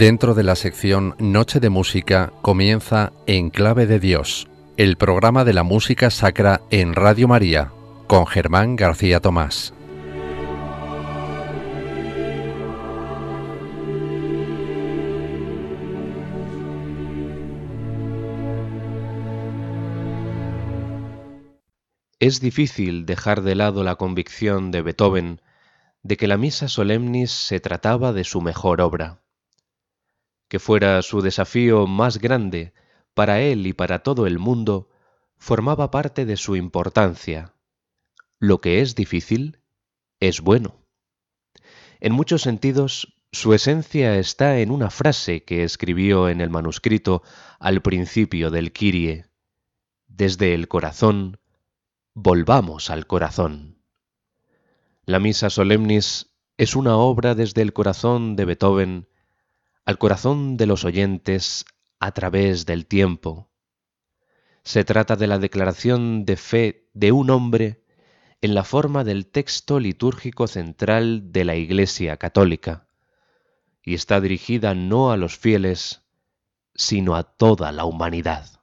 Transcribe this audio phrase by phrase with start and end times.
[0.00, 5.52] Dentro de la sección Noche de Música comienza En Clave de Dios, el programa de
[5.52, 7.70] la música sacra en Radio María,
[8.06, 9.74] con Germán García Tomás.
[22.18, 25.42] Es difícil dejar de lado la convicción de Beethoven
[26.02, 29.19] de que la Misa Solemnis se trataba de su mejor obra
[30.50, 32.74] que fuera su desafío más grande
[33.14, 34.90] para él y para todo el mundo,
[35.36, 37.54] formaba parte de su importancia.
[38.40, 39.60] Lo que es difícil
[40.18, 40.74] es bueno.
[42.00, 47.22] En muchos sentidos, su esencia está en una frase que escribió en el manuscrito
[47.60, 49.26] al principio del Kyrie.
[50.08, 51.38] Desde el corazón,
[52.12, 53.84] volvamos al corazón.
[55.04, 59.09] La Misa Solemnis es una obra desde el corazón de Beethoven
[59.84, 61.64] al corazón de los oyentes
[61.98, 63.50] a través del tiempo.
[64.62, 67.84] Se trata de la declaración de fe de un hombre
[68.40, 72.86] en la forma del texto litúrgico central de la Iglesia católica,
[73.82, 76.02] y está dirigida no a los fieles,
[76.74, 78.59] sino a toda la humanidad.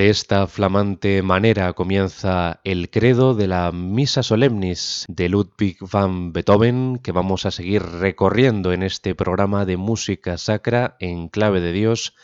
[0.00, 6.98] De esta flamante manera comienza el credo de la Misa Solemnis de Ludwig van Beethoven
[7.02, 12.14] que vamos a seguir recorriendo en este programa de música sacra en clave de Dios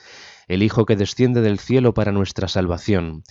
[0.48, 3.24] el Hijo que desciende del cielo para nuestra salvación.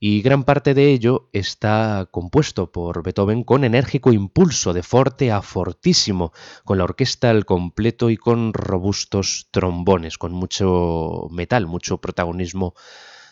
[0.00, 5.42] Y gran parte de ello está compuesto por Beethoven con enérgico impulso de forte a
[5.42, 6.32] fortísimo,
[6.64, 12.74] con la orquesta al completo y con robustos trombones, con mucho metal, mucho protagonismo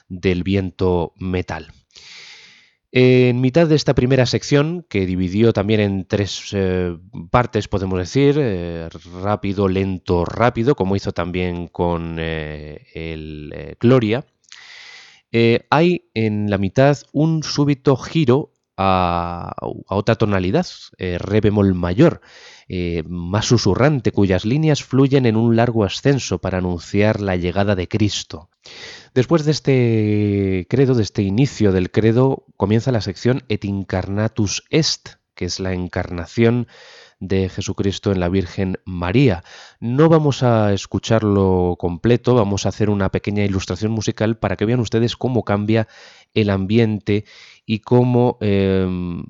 [0.08, 1.72] del viento metal.
[2.98, 6.96] En mitad de esta primera sección, que dividió también en tres eh,
[7.30, 8.88] partes, podemos decir, eh,
[9.22, 14.24] rápido, lento, rápido, como hizo también con eh, el Gloria,
[15.68, 20.66] hay en la mitad un súbito giro a, otra tonalidad,
[20.98, 22.20] re bemol mayor,
[23.06, 28.50] más susurrante, cuyas líneas fluyen en un largo ascenso para anunciar la llegada de Cristo.
[29.14, 35.14] Después de este credo, de este inicio del credo, comienza la sección Et incarnatus est,
[35.34, 36.66] que es la encarnación
[37.20, 39.42] de Jesucristo en la Virgen María.
[39.80, 44.80] No vamos a escucharlo completo, vamos a hacer una pequeña ilustración musical para que vean
[44.80, 45.88] ustedes cómo cambia
[46.34, 47.24] el ambiente
[47.64, 49.24] y cómo em,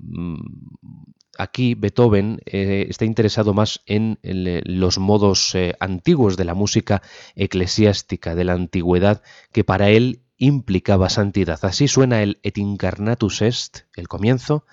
[1.38, 7.02] aquí Beethoven eh, está interesado más en los modos eh, antiguos de la música
[7.34, 11.58] eclesiástica de la antigüedad que para él implicaba santidad.
[11.62, 14.64] Así suena el Et incarnatus est, el comienzo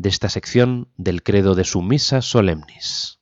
[0.00, 3.19] de esta sección del credo de su misa solemnis.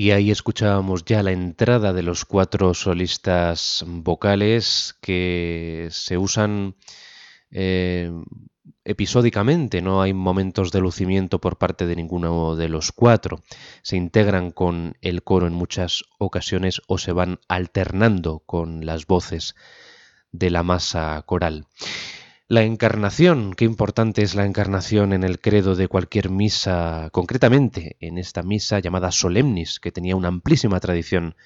[0.00, 6.74] Y ahí escuchábamos ya la entrada de los cuatro solistas vocales que se usan
[7.50, 8.10] eh,
[8.82, 13.42] episódicamente, no hay momentos de lucimiento por parte de ninguno de los cuatro.
[13.82, 19.54] Se integran con el coro en muchas ocasiones o se van alternando con las voces
[20.32, 21.66] de la masa coral.
[22.50, 28.18] La encarnación, qué importante es la encarnación en el credo de cualquier misa, concretamente en
[28.18, 31.36] esta misa llamada Solemnis, que tenía una amplísima tradición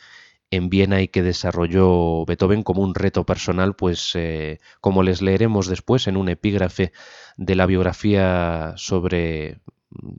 [0.50, 5.66] en Viena y que desarrolló Beethoven como un reto personal, pues eh, como les leeremos
[5.66, 6.92] después en un epígrafe
[7.36, 9.60] de la biografía sobre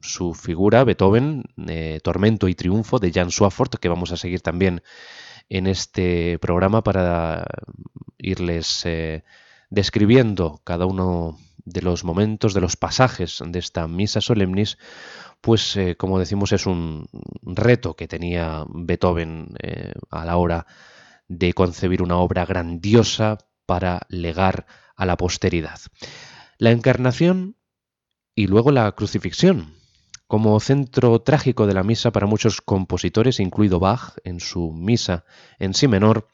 [0.03, 4.83] su figura, Beethoven, eh, Tormento y Triunfo, de Jan Swafford, que vamos a seguir también
[5.49, 7.47] en este programa para
[8.19, 8.85] irles...
[8.85, 9.23] Eh,
[9.69, 14.77] describiendo cada uno de los momentos, de los pasajes de esta misa solemnis,
[15.41, 17.07] pues eh, como decimos es un
[17.41, 20.65] reto que tenía Beethoven eh, a la hora
[21.27, 25.79] de concebir una obra grandiosa para legar a la posteridad.
[26.57, 27.57] La encarnación
[28.35, 29.73] y luego la crucifixión
[30.27, 35.25] como centro trágico de la misa para muchos compositores, incluido Bach en su misa
[35.59, 36.27] en si menor,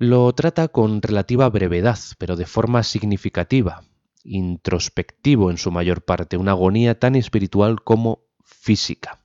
[0.00, 3.84] lo trata con relativa brevedad, pero de forma significativa,
[4.24, 9.20] introspectivo en su mayor parte, una agonía tan espiritual como física.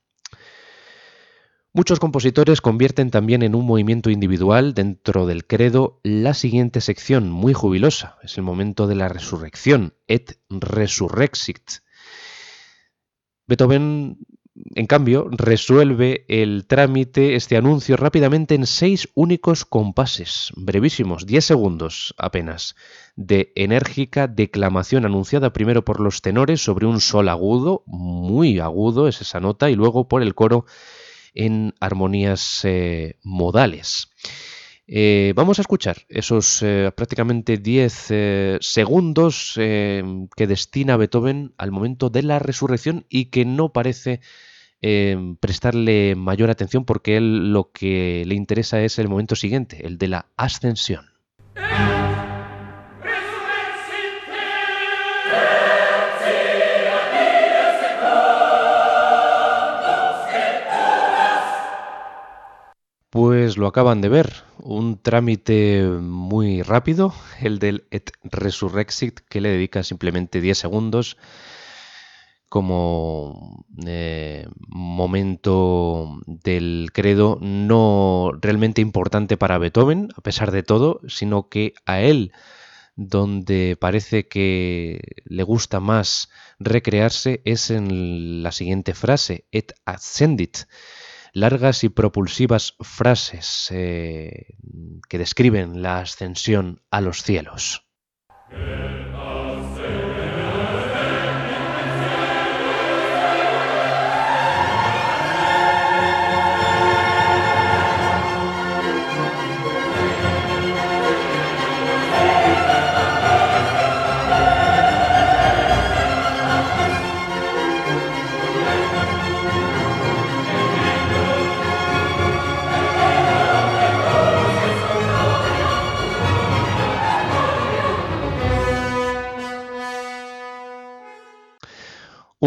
[1.72, 7.54] Muchos compositores convierten también en un movimiento individual dentro del credo la siguiente sección, muy
[7.54, 8.18] jubilosa.
[8.22, 11.72] Es el momento de la resurrección, et resurrexit.
[13.48, 14.18] Beethoven,
[14.76, 22.16] en cambio, resuelve el trámite, este anuncio, rápidamente en seis únicos compases, brevísimos, diez segundos
[22.18, 22.76] apenas,
[23.18, 29.20] de enérgica declamación anunciada primero por los tenores sobre un sol agudo, muy agudo es
[29.20, 30.66] esa nota, y luego por el coro
[31.34, 34.10] en armonías eh, modales.
[34.88, 42.24] Eh, vamos a escuchar esos eh, prácticamente 10 segundos que destina Beethoven al momento de
[42.24, 44.22] la resurrección y que no parece
[45.40, 50.10] prestarle mayor atención porque él lo que le interesa es el momento siguiente, el de
[50.10, 51.15] la ascensión.
[63.56, 69.48] Pues lo acaban de ver, un trámite muy rápido, el del Et Resurrexit, que le
[69.48, 71.16] dedica simplemente 10 segundos
[72.50, 81.48] como eh, momento del credo no realmente importante para Beethoven, a pesar de todo, sino
[81.48, 82.34] que a él
[82.98, 90.58] donde parece que le gusta más recrearse es en la siguiente frase, et ascendit,
[91.36, 94.56] largas y propulsivas frases eh,
[95.10, 97.86] que describen la ascensión a los cielos.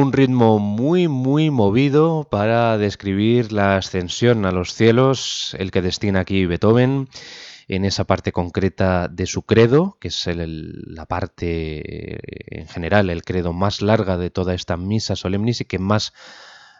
[0.08, 6.20] Un ritmo muy muy movido para describir la ascensión a los cielos, el que destina
[6.20, 7.10] aquí Beethoven
[7.68, 13.52] en esa parte concreta de su credo, que es la parte en general, el credo
[13.52, 16.14] más larga de toda esta misa solemnis y que más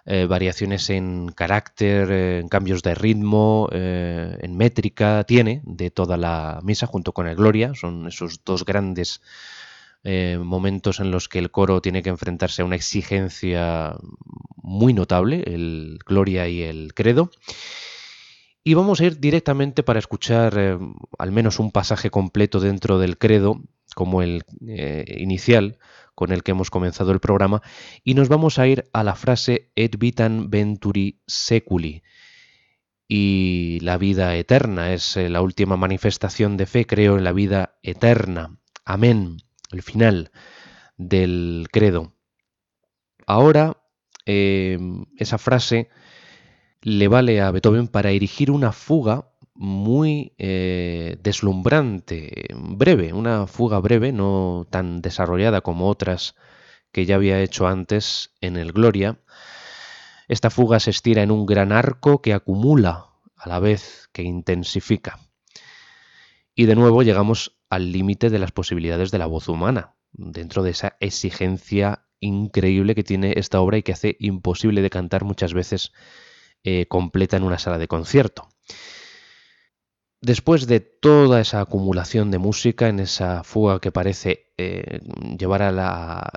[0.06, 6.60] eh, variaciones en carácter, en cambios de ritmo, eh, en métrica tiene de toda la
[6.62, 9.20] misa junto con el Gloria, son esos dos grandes
[10.04, 13.96] eh, momentos en los que el coro tiene que enfrentarse a una exigencia
[14.56, 17.30] muy notable, el Gloria y el Credo.
[18.62, 20.78] Y vamos a ir directamente para escuchar eh,
[21.18, 23.62] al menos un pasaje completo dentro del credo,
[23.94, 25.78] como el eh, inicial
[26.14, 27.62] con el que hemos comenzado el programa,
[28.04, 32.02] y nos vamos a ir a la frase et vitam venturi seculi.
[33.08, 38.58] Y la vida eterna es la última manifestación de fe, creo en la vida eterna.
[38.84, 40.30] Amén el final
[40.96, 42.12] del credo.
[43.26, 43.82] Ahora,
[44.26, 45.90] em, esa frase
[46.82, 54.12] le vale a Beethoven para erigir una fuga muy eh, deslumbrante, breve, una fuga breve,
[54.12, 56.36] no tan desarrollada como otras
[56.92, 59.18] que ya había hecho antes en el Gloria.
[60.28, 65.27] Esta fuga se estira en un gran arco que acumula a la vez que intensifica.
[66.58, 70.70] Y de nuevo llegamos al límite de las posibilidades de la voz humana, dentro de
[70.70, 75.92] esa exigencia increíble que tiene esta obra y que hace imposible de cantar muchas veces
[76.64, 78.48] eh, completa en una sala de concierto.
[80.20, 84.98] Después de toda esa acumulación de música, en esa fuga que parece eh,
[85.38, 86.28] llevar a la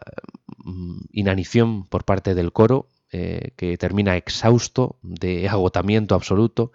[0.57, 6.73] mm, inanición por parte del coro, eh, que termina exhausto de agotamiento absoluto,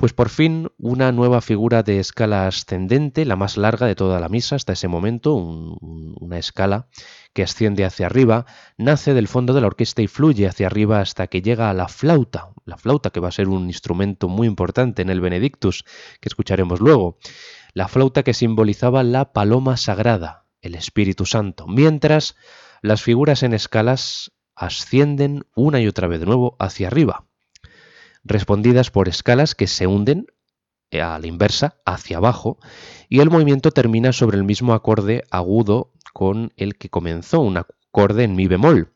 [0.00, 4.30] pues por fin una nueva figura de escala ascendente, la más larga de toda la
[4.30, 6.88] misa hasta ese momento, una escala
[7.34, 8.46] que asciende hacia arriba,
[8.78, 11.86] nace del fondo de la orquesta y fluye hacia arriba hasta que llega a la
[11.86, 15.84] flauta, la flauta que va a ser un instrumento muy importante en el Benedictus,
[16.18, 17.18] que escucharemos luego,
[17.74, 22.36] la flauta que simbolizaba la paloma sagrada, el Espíritu Santo, mientras
[22.80, 27.26] las figuras en escalas ascienden una y otra vez de nuevo hacia arriba
[28.24, 30.26] respondidas por escalas que se hunden
[30.90, 32.58] eh, a la inversa, hacia abajo,
[33.08, 38.24] y el movimiento termina sobre el mismo acorde agudo con el que comenzó, un acorde
[38.24, 38.92] en mi bemol,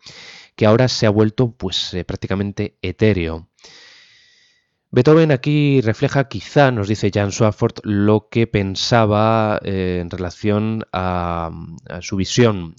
[0.56, 3.48] que ahora se ha vuelto pues eh, prácticamente etéreo.
[4.90, 11.50] Beethoven aquí refleja quizá, nos dice Jan Swafford, lo que pensaba eh, en relación a,
[12.00, 12.76] su visión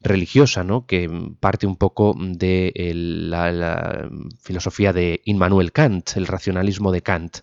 [0.00, 0.86] religiosa, ¿no?
[0.86, 4.08] que parte un poco de la,
[4.40, 7.38] filosofía de Immanuel Kant, el racionalismo de Kant.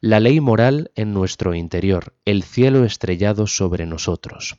[0.00, 4.56] La ley moral en nuestro interior, el cielo estrellado sobre nosotros.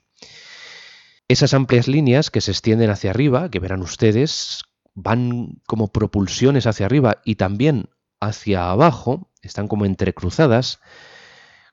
[1.27, 4.63] Esas amplias líneas que se extienden hacia arriba, que verán ustedes,
[4.95, 7.89] van como propulsiones hacia arriba y también
[8.19, 10.79] hacia abajo, están como entrecruzadas,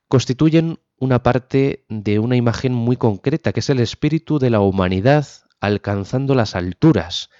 [0.08, 5.26] constituyen una parte de una imagen muy concreta, que es el espíritu de la humanidad
[5.60, 7.30] alcanzando las alturas,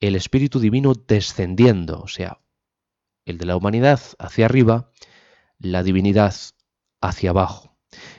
[0.00, 2.40] el espíritu divino descendiendo, o sea,
[3.24, 4.90] el de la humanidad hacia arriba,
[5.58, 6.34] la divinidad
[7.00, 7.76] hacia abajo.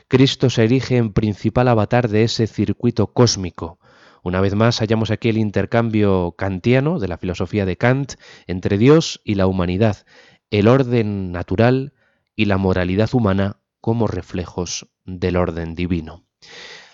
[0.07, 3.79] Cristo se erige en principal avatar de ese circuito cósmico.
[4.21, 8.13] Una vez más hallamos aquí el intercambio kantiano de la filosofía de Kant
[8.47, 10.05] entre Dios y la humanidad,
[10.51, 11.93] el orden natural
[12.35, 16.25] y la moralidad humana como reflejos del orden divino.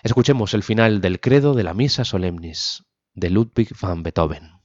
[0.02, 4.59] Escuchemos el final del credo de la Misa Solemnis de Ludwig van Beethoven.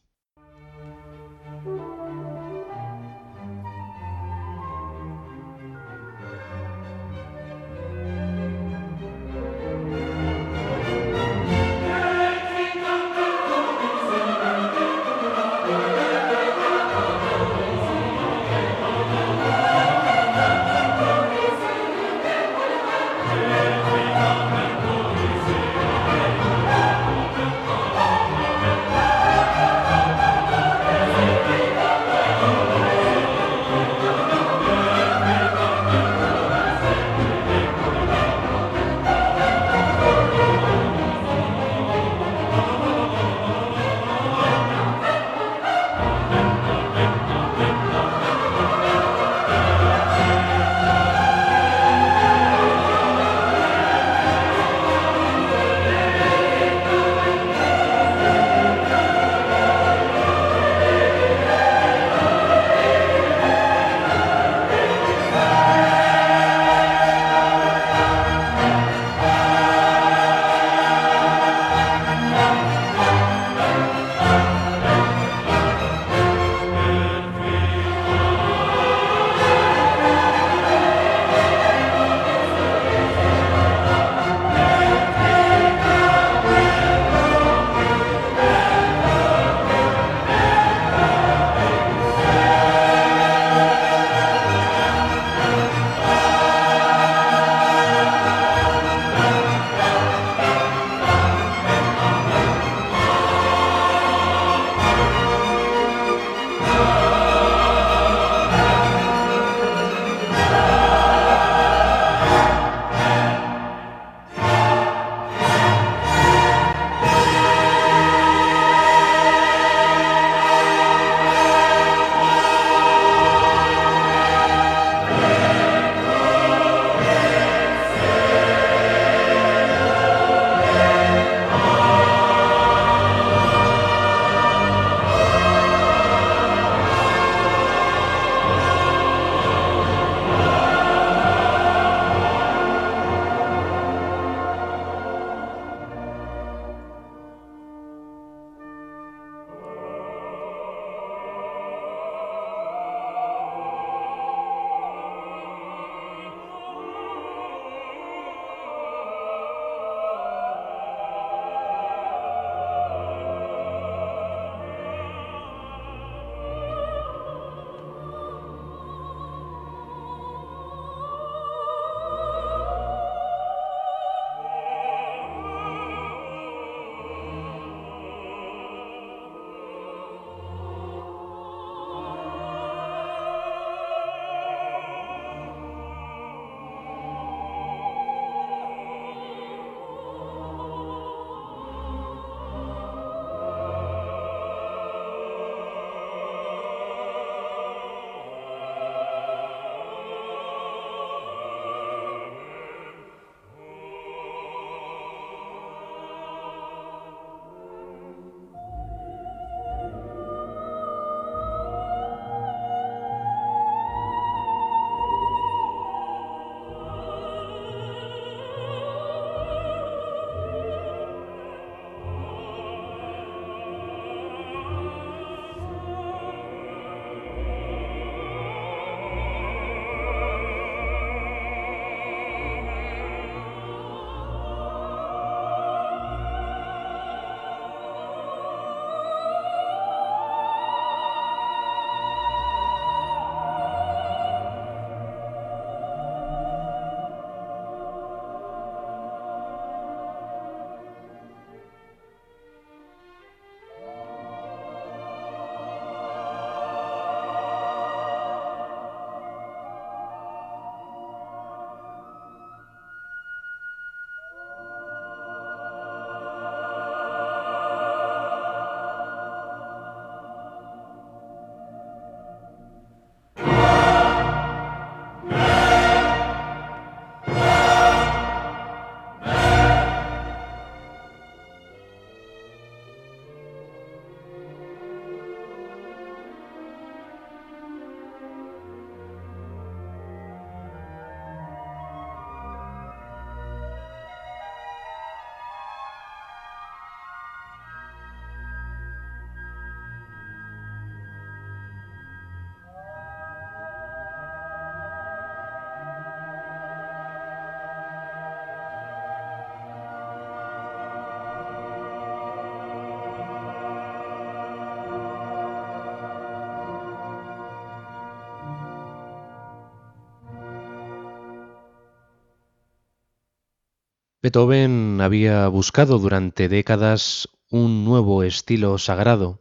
[324.25, 329.37] Beethoven había buscado durante décadas un nuevo estilo sagrado,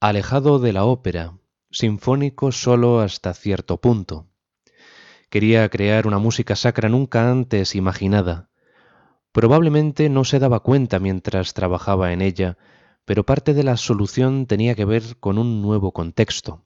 [0.00, 1.34] alejado de la ópera,
[1.70, 4.26] sinfónico solo hasta cierto punto.
[5.28, 8.48] Quería crear una música sacra nunca antes imaginada.
[9.30, 12.56] Probablemente no se daba cuenta mientras trabajaba en ella,
[13.04, 16.64] pero parte de la solución tenía que ver con un nuevo contexto.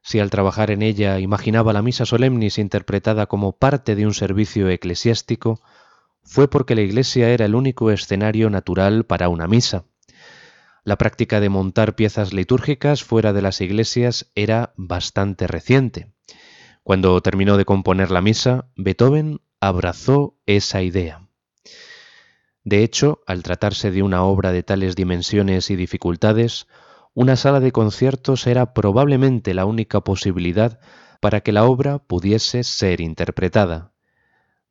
[0.00, 4.70] Si al trabajar en ella imaginaba la misa solemnis interpretada como parte de un servicio
[4.70, 5.60] eclesiástico,
[6.26, 9.84] fue porque la iglesia era el único escenario natural para una misa.
[10.84, 16.12] La práctica de montar piezas litúrgicas fuera de las iglesias era bastante reciente.
[16.82, 21.28] Cuando terminó de componer la misa, Beethoven abrazó esa idea.
[22.62, 26.66] De hecho, al tratarse de una obra de tales dimensiones y dificultades,
[27.14, 30.80] una sala de conciertos era probablemente la única posibilidad
[31.20, 33.95] para que la obra pudiese ser interpretada.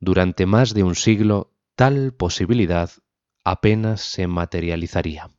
[0.00, 2.90] Durante más de un siglo, tal posibilidad
[3.44, 5.30] apenas se materializaría.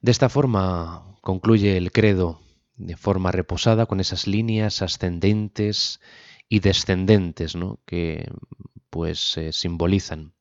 [0.00, 2.40] De esta forma concluye el credo
[2.76, 6.00] de forma reposada con esas líneas ascendentes
[6.48, 8.30] y descendentes que
[8.88, 10.34] pues eh, simbolizan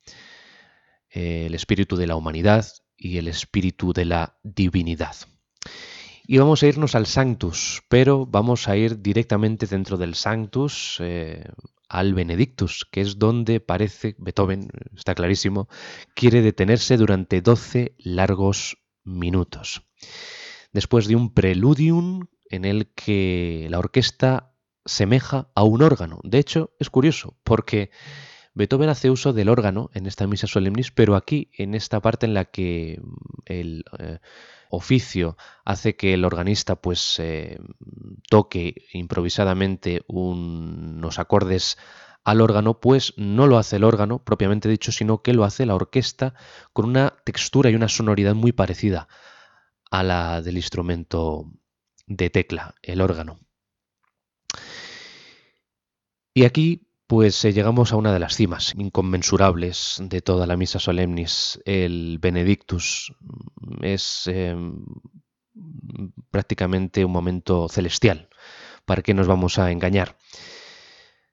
[1.12, 2.66] eh, el espíritu de la humanidad
[2.98, 5.16] y el espíritu de la divinidad.
[6.26, 11.44] Y vamos a irnos al Sanctus, pero vamos a ir directamente dentro del Sanctus eh,
[11.90, 15.68] al Benedictus, que es donde parece Beethoven, está clarísimo,
[16.14, 19.84] quiere detenerse durante 12 largos minutos
[20.72, 24.54] después de un preludium en el que la orquesta
[24.86, 26.20] semeja a un órgano.
[26.24, 27.92] De hecho, es curioso, porque
[28.60, 32.34] Beethoven hace uso del órgano en esta misa solemnis, pero aquí, en esta parte en
[32.34, 34.20] la que mm, el eh,
[34.70, 37.58] oficio hace que el organista pues eh,
[38.30, 41.78] toque improvisadamente unos acordes
[42.26, 45.76] al órgano, pues no lo hace el órgano propiamente dicho, sino que lo hace la
[45.76, 46.34] orquesta
[46.74, 49.08] con una textura y una sonoridad muy parecida
[49.90, 51.46] a la del instrumento
[52.08, 53.40] de tecla, el órgano.
[56.34, 60.78] Y aquí pues eh, llegamos a una de las cimas inconmensurables de toda la misa
[60.78, 63.16] solemnis, el Benedictus.
[63.82, 64.86] Es em,
[66.30, 68.30] prácticamente un momento celestial.
[68.86, 70.18] ¿Para qué nos vamos a engañar?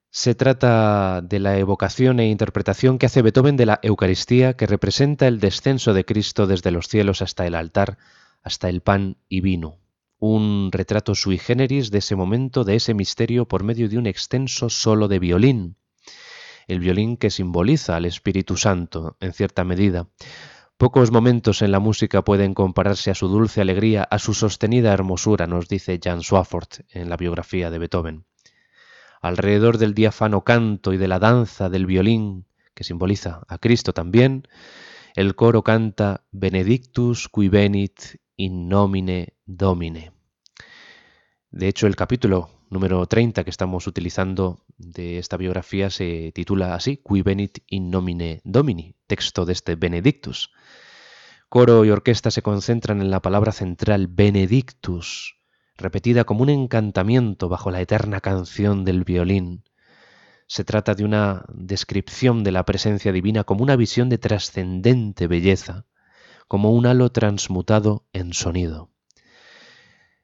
[0.08, 5.28] Se trata de la evocación e interpretación que hace Beethoven de la Eucaristía que representa
[5.28, 7.98] el descenso de Cristo desde los cielos hasta el altar
[8.42, 9.76] hasta el pan y vino,
[10.18, 14.70] un retrato sui generis de ese momento, de ese misterio, por medio de un extenso
[14.70, 15.76] solo de violín,
[16.66, 20.08] el violín que simboliza al Espíritu Santo, en cierta medida.
[20.76, 25.46] Pocos momentos en la música pueden compararse a su dulce alegría, a su sostenida hermosura,
[25.46, 28.24] nos dice Jan Swafford en la biografía de Beethoven.
[29.22, 34.46] Alrededor del diáfano canto y de la danza del violín, que simboliza a Cristo también,
[35.14, 40.12] el coro canta Benedictus qui venit in nomine domine.
[41.50, 46.98] De hecho, el capítulo número 30 que estamos utilizando de esta biografía se titula así,
[46.98, 50.50] Qui venit in nomine domini, texto de este Benedictus.
[51.48, 55.38] Coro y orquesta se concentran en la palabra central Benedictus,
[55.76, 59.64] repetida como un encantamiento bajo la eterna canción del violín.
[60.48, 65.86] Se trata de una descripción de la presencia divina como una visión de trascendente belleza,
[66.48, 68.90] como un halo transmutado en sonido.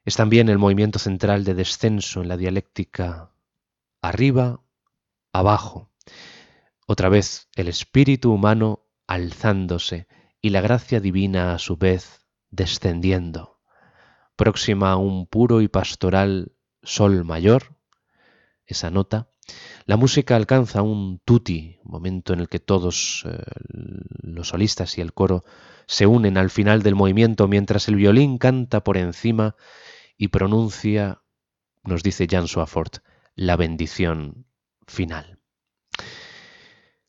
[0.04, 3.32] Es también el movimiento central de descenso en la dialéctica
[4.00, 4.60] arriba,
[5.32, 5.90] abajo.
[6.86, 10.08] Otra vez el espíritu humano alzándose
[10.40, 13.60] y la gracia divina a su vez descendiendo,
[14.36, 17.76] próxima a un puro y pastoral sol mayor,
[18.66, 19.28] esa nota,
[19.84, 23.42] la música alcanza un tutti, momento en el que todos eh,
[24.22, 25.44] los solistas y el coro
[25.86, 29.56] se unen al final del movimiento mientras el violín canta por encima
[30.16, 31.22] y pronuncia,
[31.82, 33.02] nos dice Jan Swafford,
[33.34, 34.46] la bendición
[34.86, 35.38] final.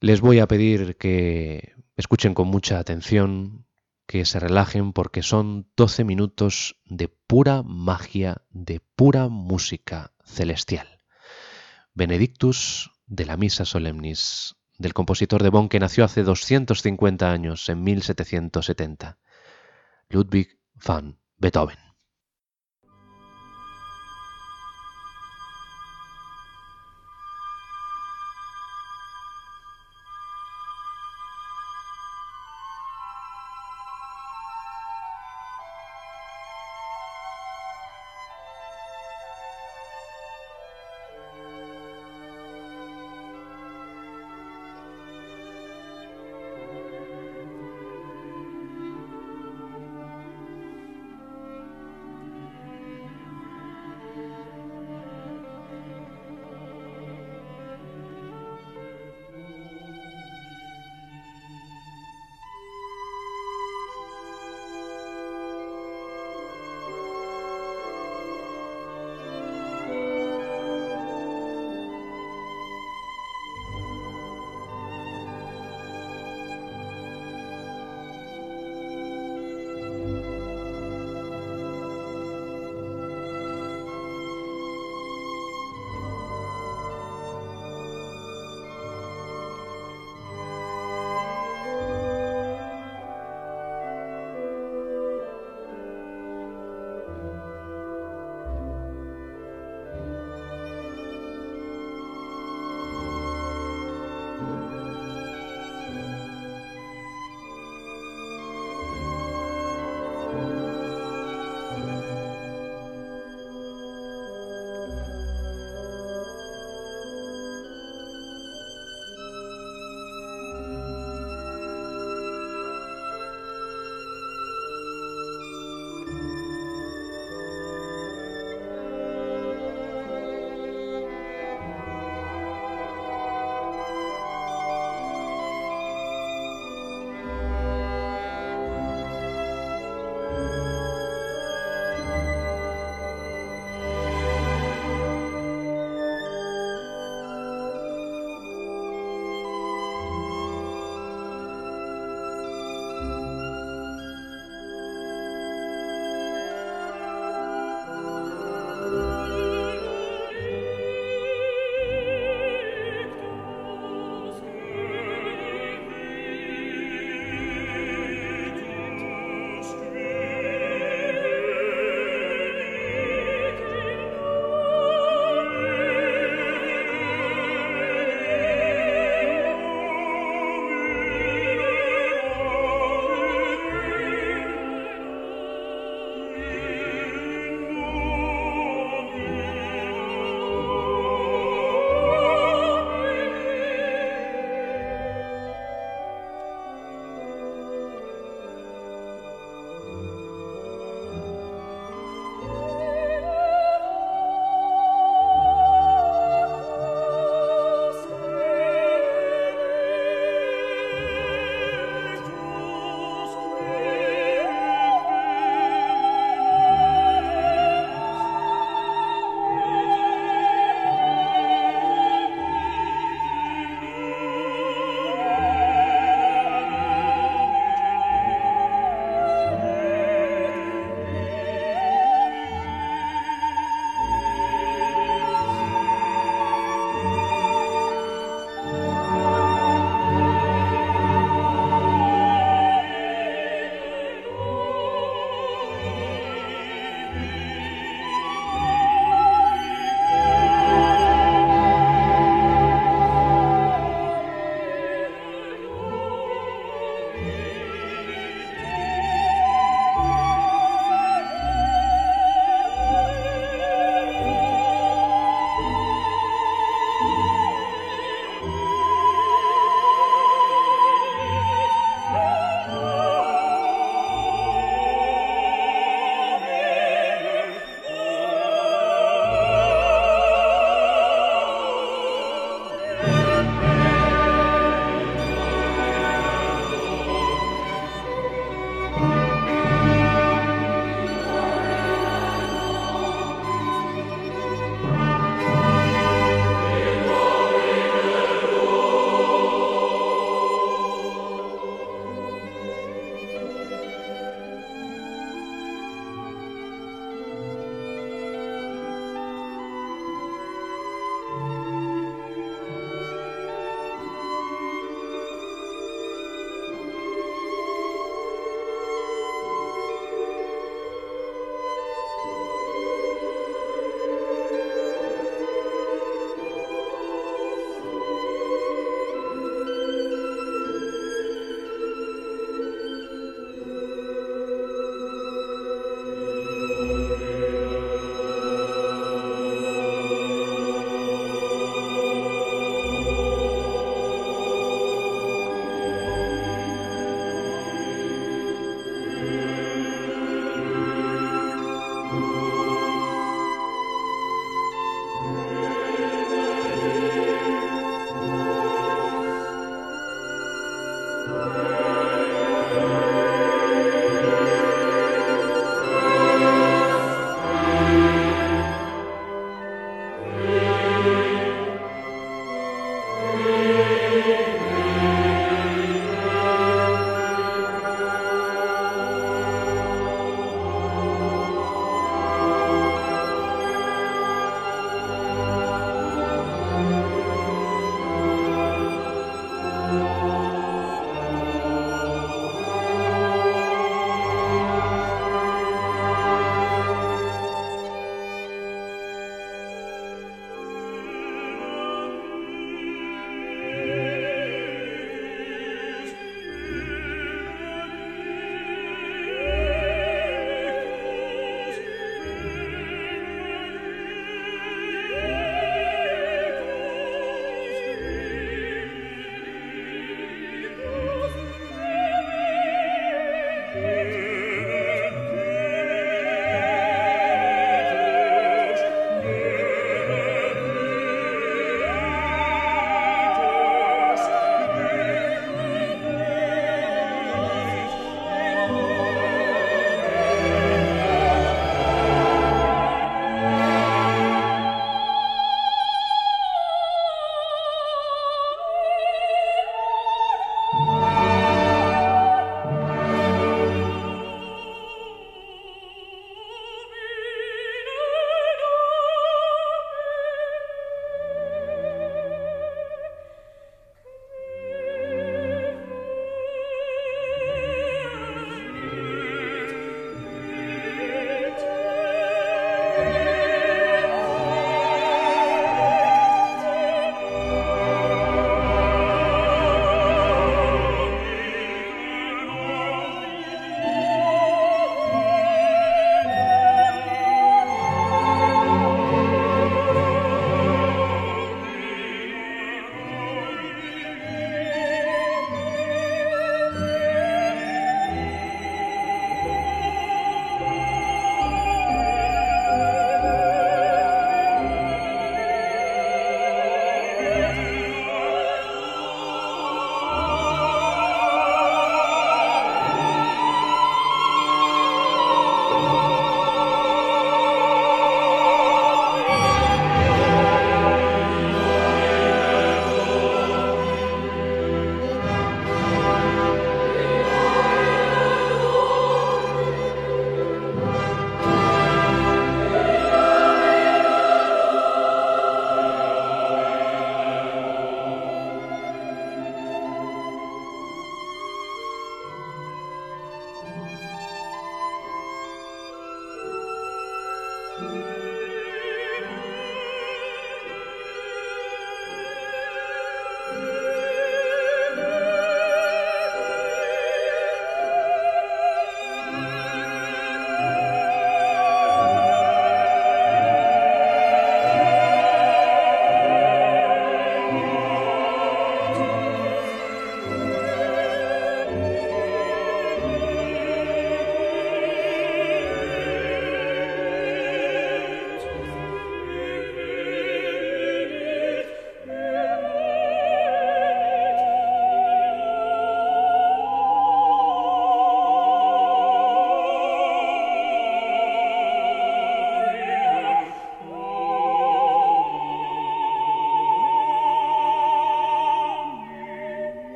[0.00, 3.66] Les voy a pedir que escuchen con mucha atención,
[4.06, 10.99] que se relajen porque son 12 minutos de pura magia, de pura música celestial.
[11.94, 17.82] Benedictus de la Misa Solemnis del compositor de Bonn que nació hace 250 años, en
[17.82, 19.18] 1770,
[20.08, 21.89] Ludwig van Beethoven.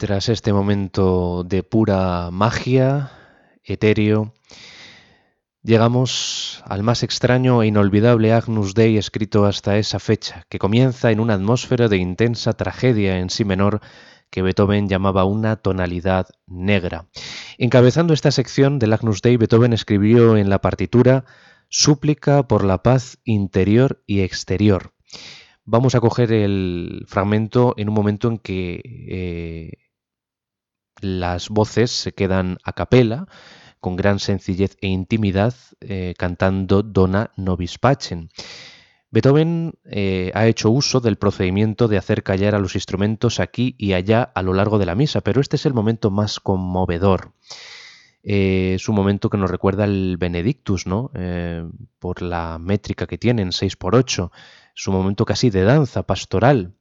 [0.00, 3.10] Tras este momento de pura magia,
[3.62, 4.32] etéreo,
[5.62, 11.20] llegamos al más extraño e inolvidable Agnus Dei escrito hasta esa fecha, que comienza en
[11.20, 13.82] una atmósfera de intensa tragedia en sí menor
[14.30, 17.10] que Beethoven llamaba una tonalidad negra.
[17.58, 21.26] Encabezando esta sección del Agnus Dei, Beethoven escribió en la partitura
[21.68, 24.94] Súplica por la paz interior y exterior.
[25.66, 29.89] Vamos a coger el fragmento en un momento en que eh,
[31.00, 33.26] las voces se quedan a capela,
[33.80, 38.28] con gran sencillez e intimidad, eh, cantando Dona Nobis Pacem.
[39.10, 43.94] Beethoven eh, ha hecho uso del procedimiento de hacer callar a los instrumentos aquí y
[43.94, 47.32] allá a lo largo de la misa, pero este es el momento más conmovedor.
[48.22, 51.10] es un momento que nos recuerda el Benedictus, ¿no?
[51.98, 54.30] por la métrica que tienen, 6 por 8
[54.74, 56.74] su momento casi de danza pastoral.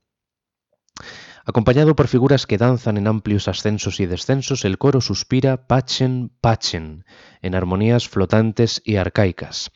[1.50, 7.06] Acompañado por figuras que danzan en amplios ascensos y descensos, el coro suspira pachen, pachen,
[7.41, 9.72] en armonías flotantes y arcaicas.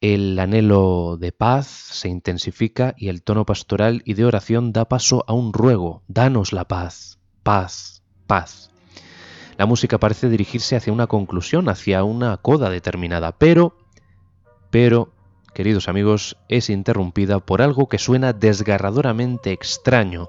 [0.00, 5.22] El anhelo de paz se intensifica y el tono pastoral y de oración da paso
[5.28, 8.70] a un ruego, danos la paz, paz, paz.
[9.58, 13.76] La música parece dirigirse hacia una conclusión, hacia una coda determinada, pero,
[14.70, 15.12] pero
[15.52, 20.28] queridos amigos, es interrumpida por algo que suena desgarradoramente extraño,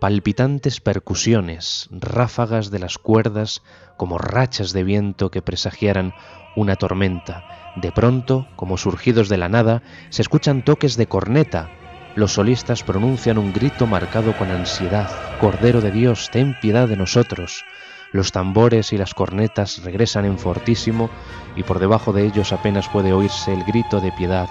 [0.00, 3.62] palpitantes percusiones, ráfagas de las cuerdas
[3.96, 6.14] como rachas de viento que presagiaran
[6.56, 7.72] una tormenta.
[7.76, 11.70] De pronto, como surgidos de la nada, se escuchan toques de corneta.
[12.14, 15.10] Los solistas pronuncian un grito marcado con ansiedad.
[15.40, 17.64] Cordero de Dios, ten piedad de nosotros.
[18.12, 21.10] Los tambores y las cornetas regresan en fortísimo
[21.56, 24.48] y por debajo de ellos apenas puede oírse el grito de piedad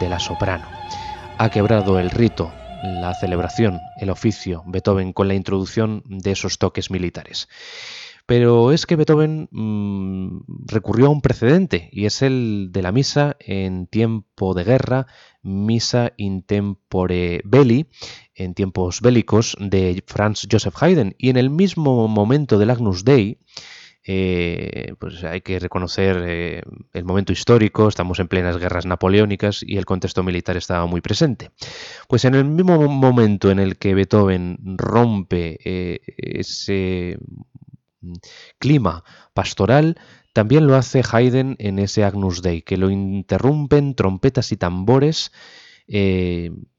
[0.00, 0.64] de la soprano.
[1.36, 2.52] Ha quebrado el rito,
[2.84, 7.48] la celebración, el oficio, Beethoven con la introducción de esos toques militares.
[8.26, 13.36] Pero es que Beethoven mm, recurrió a un precedente y es el de la misa
[13.38, 15.06] en tiempo de guerra,
[15.42, 17.86] misa in tempore belli,
[18.34, 21.14] en tiempos bélicos, de Franz Joseph Haydn.
[21.18, 23.38] Y en el mismo momento del Agnus Dei,
[24.06, 29.78] eh, pues hay que reconocer eh, el momento histórico, estamos en plenas guerras napoleónicas y
[29.78, 31.50] el contexto militar estaba muy presente.
[32.06, 37.18] Pues en el mismo momento en el que Beethoven rompe eh, ese
[38.58, 39.98] clima pastoral,
[40.34, 45.32] también lo hace Haydn en ese Agnus Dei, que lo interrumpen trompetas y tambores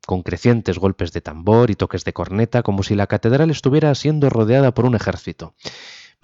[0.05, 4.29] con crecientes golpes de tambor y toques de corneta, como si la catedral estuviera siendo
[4.29, 5.53] rodeada por un ejército.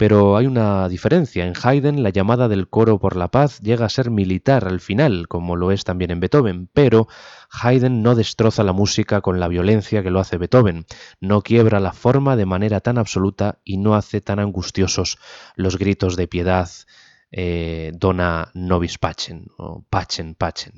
[0.02, 1.46] Pero hay una diferencia.
[1.46, 5.28] En Haydn la llamada del coro por la paz llega a ser militar al final,
[5.28, 7.06] como lo es también en Beethoven, pero
[7.52, 10.86] Haydn no destroza la música con la violencia que lo hace Beethoven,
[11.20, 15.18] no quiebra la forma de manera tan absoluta y no hace tan angustiosos
[15.54, 16.68] los gritos de piedad
[17.30, 20.72] eh, dona nobis pacem o pacem pacem.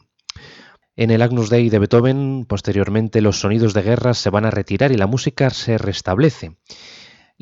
[0.97, 4.93] En el Agnus Dei de Beethoven, posteriormente los sonidos de guerra se van a retirar
[4.93, 6.59] y la música se restablece.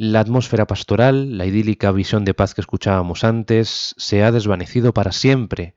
[0.05, 5.13] La atmósfera pastoral, la idílica visión de paz que escuchábamos antes, se ha desvanecido para
[5.13, 5.77] siempre.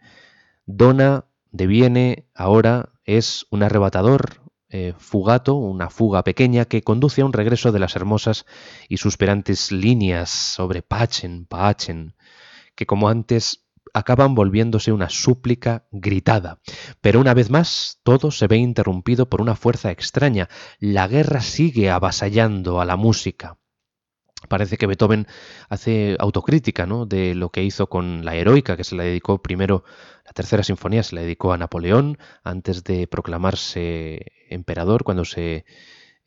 [0.66, 7.34] Dona deviene ahora es un arrebatador eh, fugato, una fuga pequeña que conduce a un
[7.34, 8.48] regreso de las hermosas
[8.90, 12.16] y suspirantes líneas sobre Pachen, Pachen,
[12.74, 16.62] que como antes acaban volviéndose una súplica gritada.
[17.00, 20.50] Pero una vez más, todo se ve interrumpido por una fuerza extraña.
[20.80, 23.60] La guerra sigue avasallando a la música.
[24.48, 25.28] Parece que Beethoven
[25.70, 27.06] hace autocrítica ¿no?
[27.06, 29.84] de lo que hizo con la heroica, que se la dedicó primero,
[30.26, 35.66] la tercera sinfonía se la dedicó a Napoleón antes de proclamarse emperador, cuando se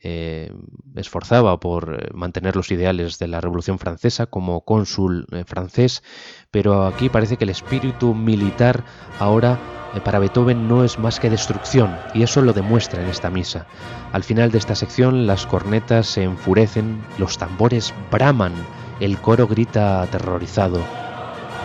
[0.00, 0.52] eh,
[0.94, 6.02] esforzaba por eh, mantener los ideales de la Revolución Francesa como cónsul eh, francés,
[6.50, 8.84] pero aquí parece que el espíritu militar
[9.18, 9.58] ahora
[10.04, 13.66] para Beethoven no es más que destrucción, y eso lo demuestra en esta misa.
[14.12, 18.52] Al final de esta sección las cornetas se enfurecen, los tambores braman,
[19.00, 20.84] el coro grita aterrorizado,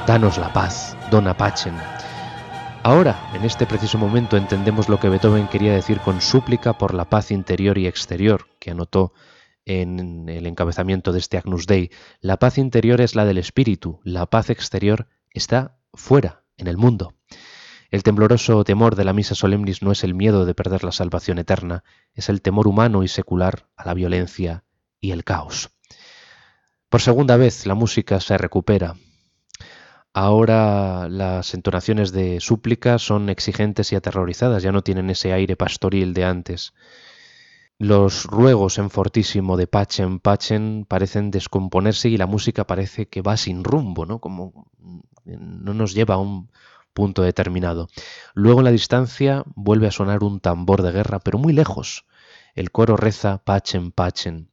[0.08, 1.76] Danos la paz, Don Apachen.
[2.86, 7.10] Ahora, en este preciso momento, entendemos lo que Beethoven quería decir con súplica por la
[7.10, 9.14] paz interior y exterior, que anotó
[9.64, 11.92] en el encabezamiento de este Agnus Dei.
[12.20, 17.14] La paz interior es la del espíritu, la paz exterior está fuera, en el mundo.
[17.90, 21.40] El tembloroso temor de la misa solemnis no es el miedo de perder la salvación
[21.40, 24.66] eterna, es el temor humano y secular a la violencia
[25.00, 25.70] y el caos.
[26.90, 28.96] Por segunda vez la música se recupera,
[30.14, 36.14] Ahora las entonaciones de súplica son exigentes y aterrorizadas, ya no tienen ese aire pastoril
[36.14, 36.74] de antes.
[37.80, 43.36] Los ruegos en fortísimo de Pachen Pachen parecen descomponerse y la música parece que va
[43.38, 44.20] sin rumbo, ¿no?
[44.20, 44.72] Como
[45.26, 46.52] no nos lleva a un
[46.94, 47.88] punto determinado.
[48.36, 52.06] Luego en la distancia vuelve a sonar un tambor de guerra, pero muy lejos.
[52.54, 54.50] El coro reza Pachen Pachen.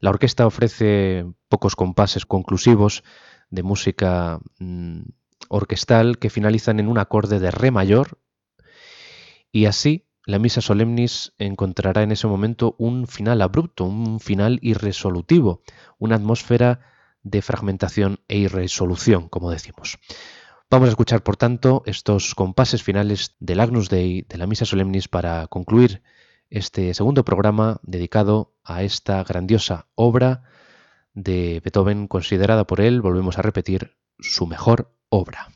[0.00, 3.04] La orquesta ofrece pocos compases conclusivos,
[3.52, 5.02] de música mm,
[5.48, 8.18] orquestal que finalizan en un acorde de re mayor
[9.52, 15.62] y así la misa solemnis encontrará en ese momento un final abrupto, un final irresolutivo,
[15.98, 16.80] una atmósfera
[17.22, 19.98] de fragmentación e irresolución, como decimos.
[20.70, 25.08] Vamos a escuchar, por tanto, estos compases finales del Agnus Dei, de la Misa Solemnis,
[25.08, 26.02] para concluir
[26.50, 30.44] este segundo programa dedicado a esta grandiosa obra
[31.14, 35.51] de Beethoven, considerada por él, volvemos a repetir, su mejor obra.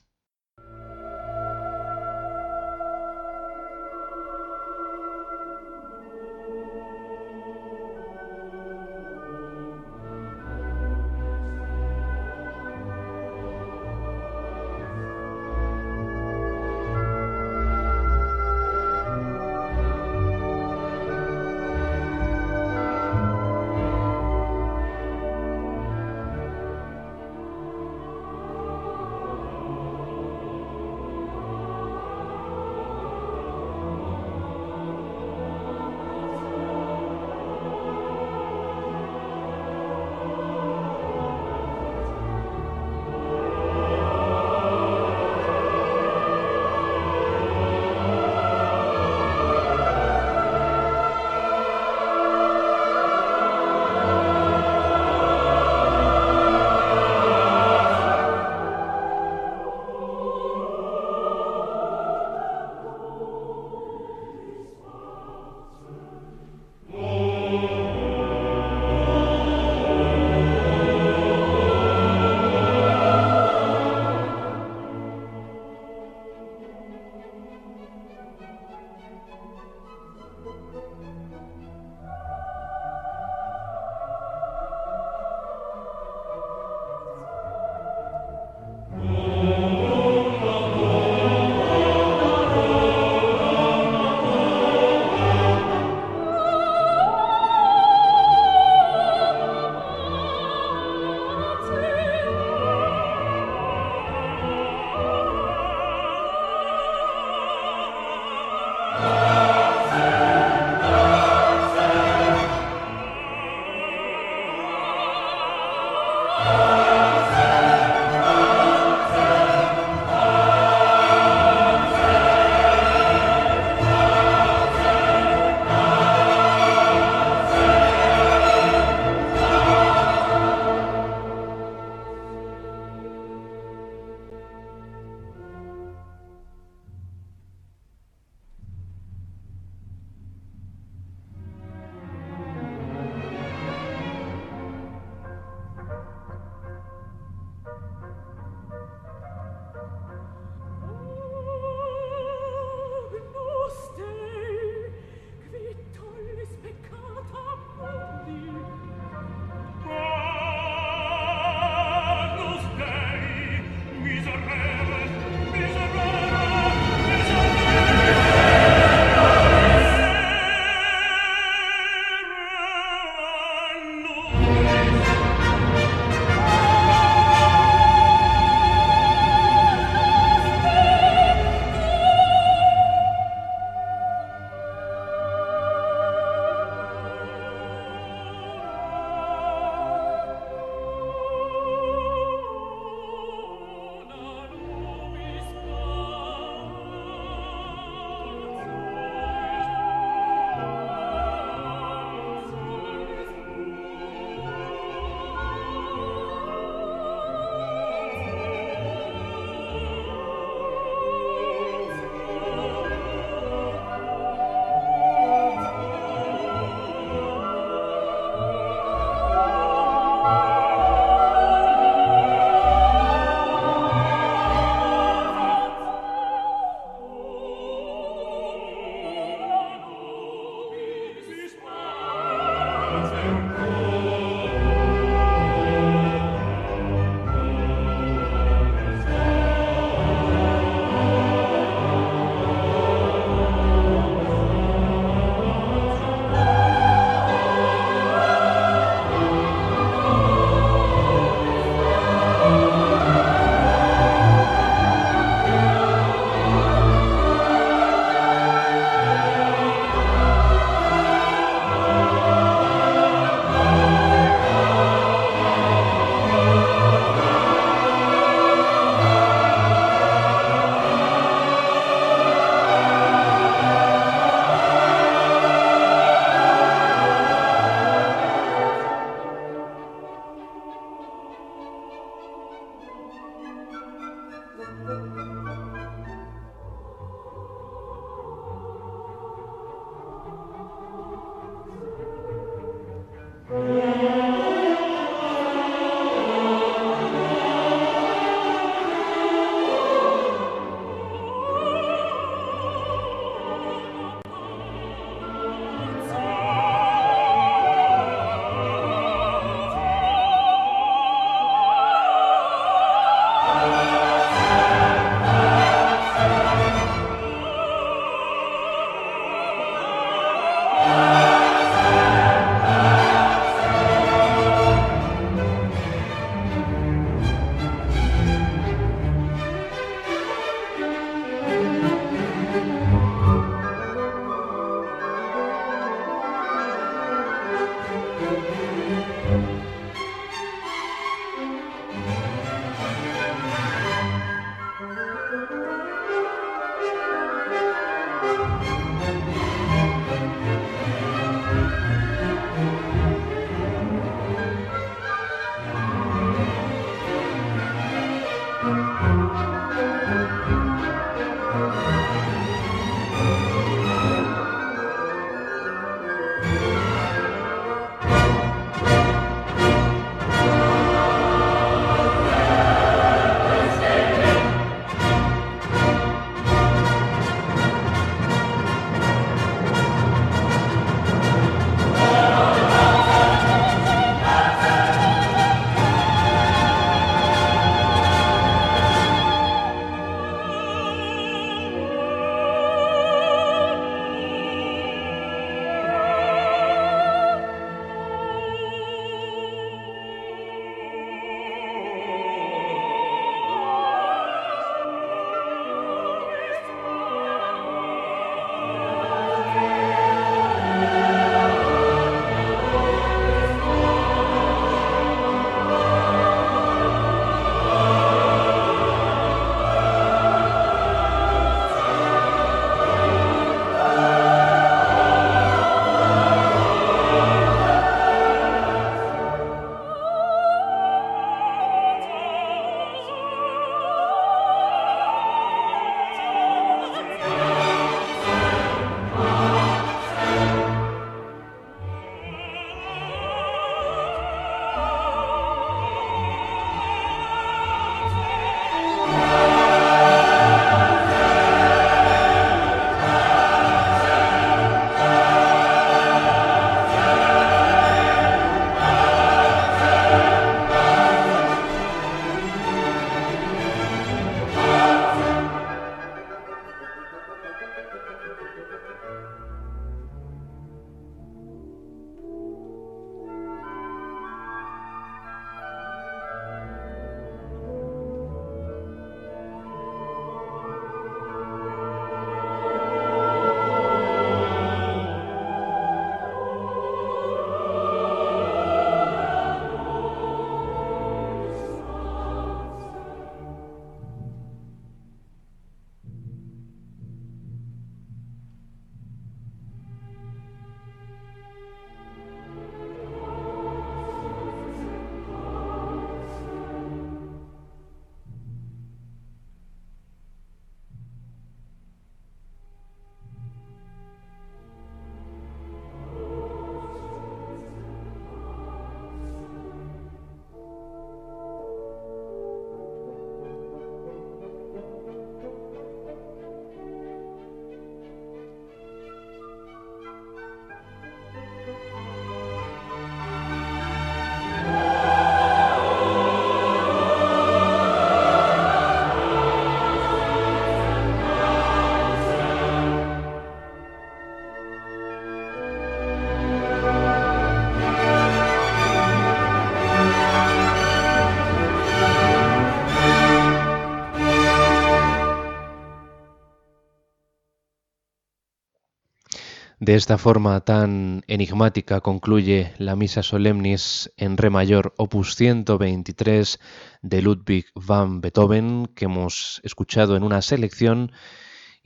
[559.97, 566.61] Esta forma tan enigmática concluye la Misa Solemnis en Re mayor, opus 123
[567.01, 571.13] de Ludwig van Beethoven, que hemos escuchado en una selección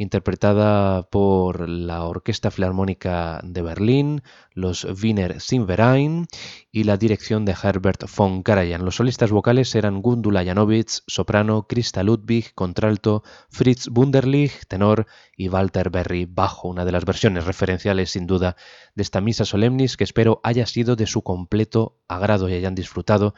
[0.00, 4.22] interpretada por la Orquesta Filarmónica de Berlín,
[4.54, 6.26] los Wiener Sinverein
[6.72, 8.86] y la dirección de Herbert von Karajan.
[8.86, 15.90] Los solistas vocales eran Gundula Janowitz, soprano, Christa Ludwig, contralto, Fritz Wunderlich, tenor y Walter
[15.90, 18.56] Berry, bajo, una de las versiones referenciales sin duda
[18.94, 23.34] de esta misa solemnis que espero haya sido de su completo agrado y hayan disfrutado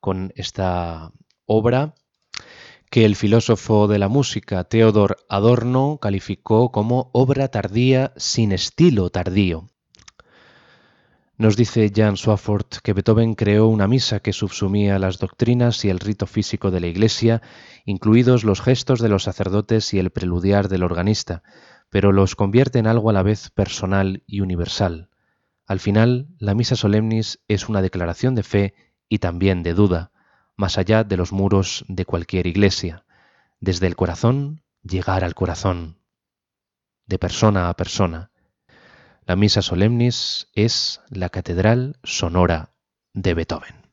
[0.00, 1.12] con esta
[1.44, 1.94] obra
[2.92, 9.70] que el filósofo de la música Theodor Adorno calificó como obra tardía sin estilo tardío.
[11.38, 16.00] Nos dice Jan Swafford que Beethoven creó una misa que subsumía las doctrinas y el
[16.00, 17.40] rito físico de la Iglesia,
[17.86, 21.42] incluidos los gestos de los sacerdotes y el preludiar del organista,
[21.88, 25.08] pero los convierte en algo a la vez personal y universal.
[25.66, 28.74] Al final, la misa solemnis es una declaración de fe
[29.08, 30.11] y también de duda
[30.56, 33.04] más allá de los muros de cualquier iglesia,
[33.60, 35.98] desde el corazón llegar al corazón,
[37.06, 38.30] de persona a persona.
[39.24, 42.74] La misa solemnis es la catedral sonora
[43.12, 43.92] de Beethoven.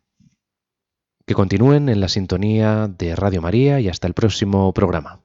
[1.25, 5.23] Que continúen en la sintonía de Radio María y hasta el próximo programa.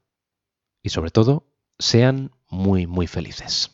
[0.83, 1.47] Y sobre todo,
[1.79, 3.74] sean muy, muy felices.